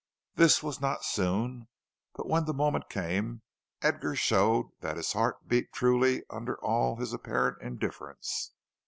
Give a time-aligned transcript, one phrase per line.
[0.33, 1.67] This was not soon,
[2.15, 3.43] but when the moment came,
[3.83, 8.49] Edgar showed that his heart beat truly under all his apparent indifference.